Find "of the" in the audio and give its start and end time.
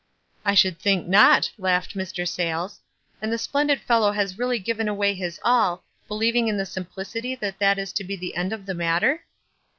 8.51-8.73